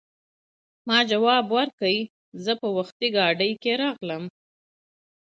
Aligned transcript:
ما 0.87 0.97
ځواب 1.11 1.45
ورکړ: 1.57 1.85
زه 2.43 2.51
په 2.61 2.67
وختي 2.77 3.07
اورګاډي 3.09 3.51
کې 3.61 3.71
راغلم. 3.83 4.23